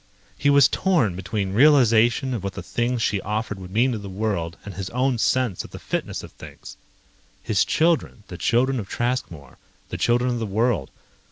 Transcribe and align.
He 0.35 0.49
was 0.49 0.67
torn 0.67 1.15
between 1.15 1.53
realization 1.53 2.33
of 2.33 2.43
what 2.43 2.53
the 2.53 2.63
things 2.63 3.03
she 3.03 3.21
offered 3.21 3.59
would 3.59 3.69
mean 3.69 3.91
to 3.91 3.99
the 3.99 4.09
world 4.09 4.57
and 4.65 4.73
his 4.73 4.89
own 4.89 5.19
sense 5.19 5.63
of 5.63 5.69
the 5.69 5.77
fitness 5.77 6.23
of 6.23 6.31
things. 6.31 6.75
His 7.43 7.63
children, 7.63 8.23
the 8.27 8.35
children 8.39 8.79
of 8.79 8.89
Traskmore, 8.89 9.59
the 9.89 9.99
children 9.99 10.31
of 10.31 10.39
the 10.39 10.47
world 10.47 10.89